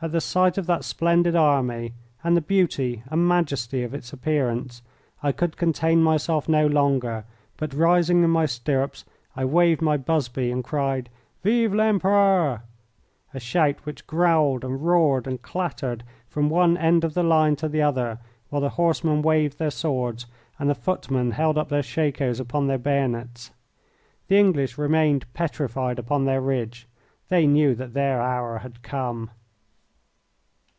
At 0.00 0.12
the 0.12 0.20
sight 0.20 0.56
of 0.58 0.66
that 0.66 0.84
splendid 0.84 1.34
army, 1.34 1.92
and 2.22 2.36
the 2.36 2.40
beauty 2.40 3.02
and 3.08 3.26
majesty 3.26 3.82
of 3.82 3.92
its 3.94 4.12
appearance, 4.12 4.80
I 5.24 5.32
could 5.32 5.56
contain 5.56 6.04
myself 6.04 6.48
no 6.48 6.68
longer, 6.68 7.24
but, 7.56 7.74
rising 7.74 8.22
in 8.22 8.30
my 8.30 8.46
stirrups, 8.46 9.04
I 9.34 9.44
waved 9.44 9.82
my 9.82 9.96
busby 9.96 10.52
and 10.52 10.62
cried, 10.62 11.10
"Vive 11.42 11.74
l'Empereur!" 11.74 12.62
a 13.34 13.40
shout 13.40 13.84
which 13.84 14.06
growled 14.06 14.64
and 14.64 14.86
roared 14.86 15.26
and 15.26 15.42
clattered 15.42 16.04
from 16.28 16.48
one 16.48 16.76
end 16.76 17.02
of 17.02 17.14
the 17.14 17.24
line 17.24 17.56
to 17.56 17.68
the 17.68 17.82
other, 17.82 18.20
while 18.50 18.62
the 18.62 18.68
horsemen 18.78 19.20
waved 19.20 19.58
their 19.58 19.68
swords 19.72 20.26
and 20.60 20.70
the 20.70 20.76
footmen 20.76 21.32
held 21.32 21.58
up 21.58 21.70
their 21.70 21.82
shakos 21.82 22.38
upon 22.38 22.68
their 22.68 22.78
bayonets. 22.78 23.50
The 24.28 24.38
English 24.38 24.78
remained 24.78 25.26
petrified 25.34 25.98
upon 25.98 26.24
their 26.24 26.40
ridge. 26.40 26.86
They 27.30 27.48
knew 27.48 27.74
that 27.74 27.94
their 27.94 28.22
hour 28.22 28.58
had 28.58 28.82
come. 28.82 29.32